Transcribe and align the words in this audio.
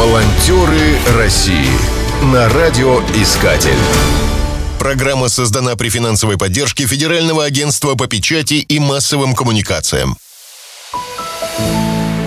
Волонтеры 0.00 0.96
России 1.18 1.68
на 2.32 2.48
радиоискатель. 2.48 3.76
Программа 4.78 5.28
создана 5.28 5.76
при 5.76 5.90
финансовой 5.90 6.38
поддержке 6.38 6.86
Федерального 6.86 7.44
агентства 7.44 7.96
по 7.96 8.06
печати 8.06 8.54
и 8.54 8.78
массовым 8.78 9.34
коммуникациям. 9.34 10.16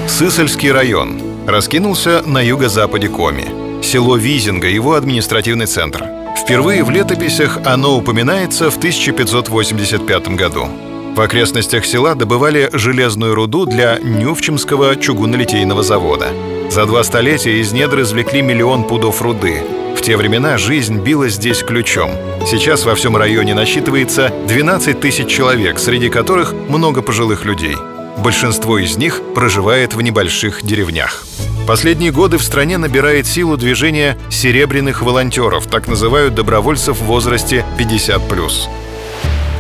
Сысольский 0.08 0.72
район 0.72 1.20
раскинулся 1.48 2.22
на 2.22 2.44
юго-западе 2.44 3.10
Коми. 3.10 3.82
Село 3.84 4.18
Визинга– 4.18 4.68
его 4.70 4.94
административный 4.94 5.66
центр. 5.66 6.06
Впервые 6.40 6.84
в 6.84 6.92
летописях 6.92 7.58
оно 7.66 7.98
упоминается 7.98 8.70
в 8.70 8.78
1585 8.78 10.28
году. 10.36 10.68
В 11.16 11.20
окрестностях 11.20 11.88
села 11.88 12.14
добывали 12.14 12.70
железную 12.72 13.34
руду 13.34 13.66
для 13.66 13.98
Нювчемского 13.98 14.96
чугунолитейного 14.96 15.82
завода. 15.82 16.28
За 16.74 16.88
два 16.88 17.04
столетия 17.04 17.62
из 17.62 17.72
недр 17.72 18.02
извлекли 18.02 18.42
миллион 18.42 18.86
пудов 18.86 19.22
руды. 19.22 19.62
В 19.96 20.02
те 20.02 20.18
времена 20.18 20.58
жизнь 20.58 21.02
била 21.02 21.30
здесь 21.30 21.62
ключом. 21.62 22.10
Сейчас 22.48 22.84
во 22.84 22.96
всем 22.96 23.16
районе 23.16 23.54
насчитывается 23.54 24.34
12 24.48 25.00
тысяч 25.00 25.28
человек, 25.28 25.78
среди 25.78 26.10
которых 26.10 26.52
много 26.54 27.04
пожилых 27.04 27.46
людей. 27.46 27.76
Большинство 28.18 28.80
из 28.80 28.98
них 28.98 29.22
проживает 29.36 29.94
в 29.94 30.02
небольших 30.02 30.64
деревнях. 30.64 31.28
Последние 31.68 32.12
годы 32.12 32.40
в 32.40 32.44
стране 32.44 32.80
набирает 32.80 33.28
силу 33.28 33.56
движение 33.56 34.18
серебряных 34.32 35.04
волонтеров, 35.04 35.68
так 35.68 35.88
называют 35.88 36.34
добровольцев 36.34 36.98
в 36.98 37.04
возрасте 37.04 37.64
50+. 37.78 38.50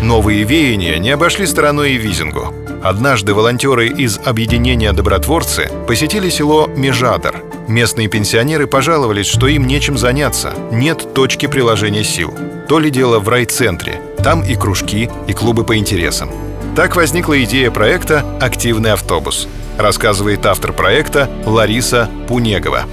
Новые 0.01 0.45
веяния 0.45 0.97
не 0.97 1.11
обошли 1.11 1.45
стороной 1.45 1.91
и 1.91 1.97
Визингу. 1.97 2.55
Однажды 2.83 3.33
волонтеры 3.33 3.87
из 3.87 4.19
объединения 4.25 4.91
«Добротворцы» 4.91 5.71
посетили 5.87 6.29
село 6.29 6.67
Межадор. 6.67 7.41
Местные 7.69 8.09
пенсионеры 8.09 8.67
пожаловались, 8.67 9.27
что 9.27 9.47
им 9.47 9.65
нечем 9.65 9.97
заняться, 9.97 10.53
нет 10.69 11.13
точки 11.13 11.45
приложения 11.45 12.03
сил. 12.03 12.33
То 12.67 12.79
ли 12.79 12.89
дело 12.89 13.19
в 13.19 13.29
райцентре. 13.29 14.01
Там 14.21 14.43
и 14.43 14.55
кружки, 14.55 15.09
и 15.27 15.31
клубы 15.33 15.63
по 15.63 15.77
интересам. 15.77 16.29
Так 16.75 16.97
возникла 16.97 17.41
идея 17.45 17.71
проекта 17.71 18.25
«Активный 18.41 18.91
автобус», 18.91 19.47
рассказывает 19.77 20.45
автор 20.45 20.73
проекта 20.73 21.29
Лариса 21.45 22.09
Пунегова. 22.27 22.83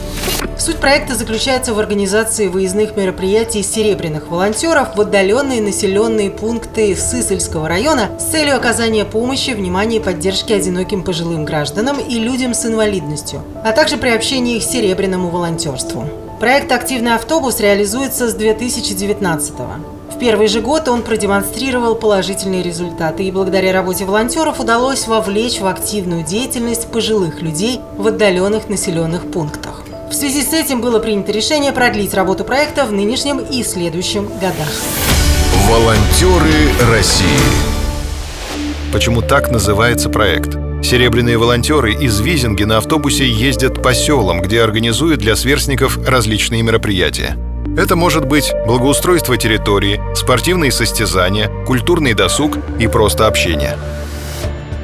Суть 0.58 0.76
проекта 0.76 1.14
заключается 1.14 1.72
в 1.72 1.78
организации 1.78 2.48
выездных 2.48 2.96
мероприятий 2.96 3.62
серебряных 3.62 4.28
волонтеров 4.28 4.94
в 4.94 5.00
отдаленные 5.00 5.62
населенные 5.62 6.30
пункты 6.30 6.94
Сысольского 6.94 7.68
района 7.68 8.10
с 8.18 8.24
целью 8.30 8.56
оказания 8.56 9.04
помощи, 9.04 9.52
внимания 9.52 9.96
и 9.96 10.00
поддержки 10.00 10.52
одиноким 10.52 11.02
пожилым 11.02 11.44
гражданам 11.44 11.98
и 11.98 12.18
людям 12.18 12.52
с 12.52 12.66
инвалидностью, 12.66 13.42
а 13.64 13.72
также 13.72 13.96
приобщения 13.96 14.56
их 14.56 14.62
к 14.62 14.66
серебряному 14.66 15.30
волонтерству. 15.30 16.04
Проект 16.40 16.72
«Активный 16.72 17.14
автобус» 17.14 17.60
реализуется 17.60 18.28
с 18.28 18.34
2019 18.34 19.52
года 19.58 19.99
первый 20.20 20.48
же 20.48 20.60
год 20.60 20.86
он 20.88 21.02
продемонстрировал 21.02 21.96
положительные 21.96 22.62
результаты, 22.62 23.24
и 23.24 23.32
благодаря 23.32 23.72
работе 23.72 24.04
волонтеров 24.04 24.60
удалось 24.60 25.08
вовлечь 25.08 25.58
в 25.58 25.66
активную 25.66 26.22
деятельность 26.22 26.88
пожилых 26.92 27.40
людей 27.40 27.80
в 27.96 28.06
отдаленных 28.06 28.68
населенных 28.68 29.30
пунктах. 29.30 29.82
В 30.10 30.14
связи 30.14 30.42
с 30.42 30.52
этим 30.52 30.80
было 30.80 30.98
принято 30.98 31.32
решение 31.32 31.72
продлить 31.72 32.12
работу 32.12 32.44
проекта 32.44 32.84
в 32.84 32.92
нынешнем 32.92 33.38
и 33.38 33.62
следующем 33.62 34.26
годах. 34.26 34.68
Волонтеры 35.68 36.92
России. 36.92 37.26
Почему 38.92 39.22
так 39.22 39.50
называется 39.50 40.10
проект? 40.10 40.54
Серебряные 40.84 41.38
волонтеры 41.38 41.94
из 41.94 42.20
Визинги 42.20 42.64
на 42.64 42.78
автобусе 42.78 43.28
ездят 43.28 43.82
по 43.82 43.94
селам, 43.94 44.42
где 44.42 44.62
организуют 44.62 45.20
для 45.20 45.36
сверстников 45.36 45.98
различные 46.06 46.62
мероприятия. 46.62 47.36
Это 47.76 47.94
может 47.94 48.24
быть 48.24 48.52
благоустройство 48.66 49.36
территории, 49.36 50.00
спортивные 50.14 50.72
состязания, 50.72 51.48
культурный 51.66 52.14
досуг 52.14 52.58
и 52.80 52.88
просто 52.88 53.28
общение. 53.28 53.78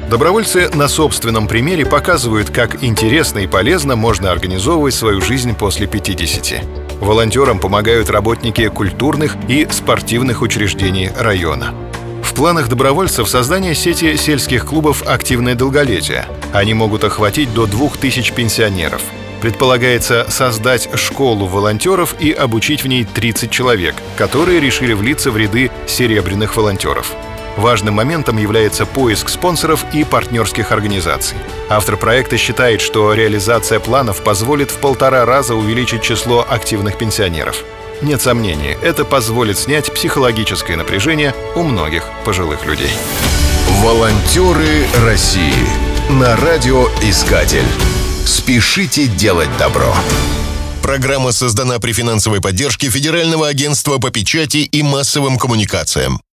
Добровольцы 0.09 0.69
на 0.73 0.87
собственном 0.87 1.47
примере 1.47 1.85
показывают, 1.85 2.49
как 2.49 2.81
интересно 2.85 3.39
и 3.39 3.47
полезно 3.47 3.97
можно 3.97 4.31
организовывать 4.31 4.93
свою 4.93 5.19
жизнь 5.19 5.53
после 5.53 5.85
50. 5.85 6.63
Волонтерам 7.01 7.59
помогают 7.59 8.09
работники 8.09 8.69
культурных 8.69 9.35
и 9.49 9.67
спортивных 9.69 10.41
учреждений 10.41 11.11
района. 11.17 11.73
В 12.23 12.33
планах 12.33 12.69
добровольцев 12.69 13.27
создание 13.27 13.75
сети 13.75 14.15
сельских 14.15 14.65
клубов 14.65 15.03
«Активное 15.05 15.55
долголетие». 15.55 16.25
Они 16.53 16.73
могут 16.73 17.03
охватить 17.03 17.53
до 17.53 17.65
2000 17.65 18.33
пенсионеров– 18.33 19.01
Предполагается 19.41 20.25
создать 20.29 20.89
школу 20.95 21.45
волонтеров 21.45 22.15
и 22.19 22.31
обучить 22.31 22.83
в 22.83 22.87
ней 22.87 23.05
30 23.05 23.51
человек, 23.51 23.95
которые 24.17 24.59
решили 24.59 24.93
влиться 24.93 25.31
в 25.31 25.37
ряды 25.37 25.69
серебряных 25.85 26.57
волонтеров. 26.57 27.13
Важным 27.55 27.95
моментом 27.95 28.37
является 28.37 28.85
поиск 28.85 29.29
спонсоров 29.29 29.83
и 29.93 30.03
партнерских 30.03 30.71
организаций. 30.71 31.37
Автор 31.69 31.97
проекта 31.97 32.37
считает, 32.37 32.81
что 32.81 33.13
реализация 33.13 33.79
планов 33.79 34.23
позволит 34.23 34.69
в 34.69 34.77
полтора 34.77 35.25
раза 35.25 35.55
увеличить 35.55 36.03
число 36.03 36.45
активных 36.47 36.97
пенсионеров. 36.99 37.63
Нет 38.03 38.21
сомнений, 38.21 38.77
это 38.83 39.05
позволит 39.05 39.57
снять 39.57 39.91
психологическое 39.91 40.75
напряжение 40.75 41.33
у 41.55 41.63
многих 41.63 42.03
пожилых 42.25 42.65
людей. 42.67 42.91
Волонтеры 43.81 44.85
России 45.03 45.67
на 46.09 46.35
радиоискатель. 46.35 47.65
Спешите 48.27 49.07
делать 49.07 49.49
добро. 49.57 49.95
Программа 50.81 51.31
создана 51.31 51.79
при 51.79 51.93
финансовой 51.93 52.41
поддержке 52.41 52.89
Федерального 52.89 53.47
агентства 53.47 53.99
по 53.99 54.09
печати 54.09 54.57
и 54.57 54.83
массовым 54.83 55.37
коммуникациям. 55.37 56.19